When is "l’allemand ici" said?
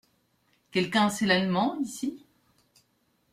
1.27-2.17